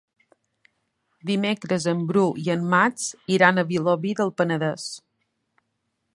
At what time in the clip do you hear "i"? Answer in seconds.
2.47-2.47